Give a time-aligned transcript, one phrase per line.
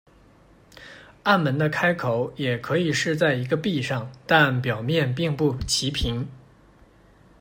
[1.21, 6.27] 暗门的开口也可以是在一个壁上但表面并不齐平。